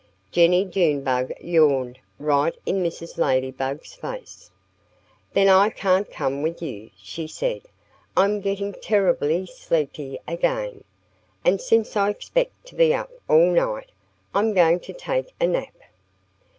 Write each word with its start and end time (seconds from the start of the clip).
Jennie 0.31 0.65
Junebug 0.65 1.31
yawned 1.39 1.99
right 2.17 2.55
in 2.65 2.81
Mrs. 2.81 3.19
Ladybug's 3.19 3.93
face. 3.93 4.49
"Then 5.33 5.47
I 5.47 5.69
can't 5.69 6.09
come 6.11 6.41
with 6.41 6.59
you," 6.59 6.89
she 6.97 7.27
said. 7.27 7.61
"I'm 8.17 8.41
getting 8.41 8.73
terribly 8.73 9.45
sleepy 9.45 10.17
again. 10.27 10.83
And 11.45 11.61
since 11.61 11.95
I 11.95 12.09
expect 12.09 12.65
to 12.65 12.75
be 12.75 12.95
up 12.95 13.11
all 13.29 13.51
night, 13.51 13.91
I'm 14.33 14.55
going 14.55 14.79
to 14.79 14.93
take 14.93 15.33
a 15.39 15.45
nap." 15.45 15.75